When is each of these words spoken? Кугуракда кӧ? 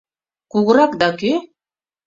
Кугуракда 0.51 1.09
кӧ? 1.19 1.33